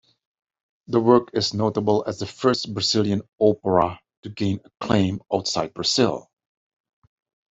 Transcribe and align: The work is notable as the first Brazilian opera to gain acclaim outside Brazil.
The 0.87 0.99
work 0.99 1.29
is 1.35 1.53
notable 1.53 2.03
as 2.07 2.17
the 2.17 2.25
first 2.25 2.73
Brazilian 2.73 3.21
opera 3.39 4.01
to 4.23 4.29
gain 4.29 4.59
acclaim 4.65 5.21
outside 5.31 5.75
Brazil. 5.75 6.31